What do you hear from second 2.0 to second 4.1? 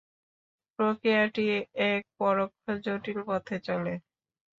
পরোক্ষ জটিল পথে চলে।